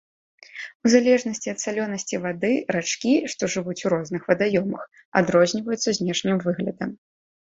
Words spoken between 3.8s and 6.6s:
у розных вадаёмах, адрозніваюцца знешнім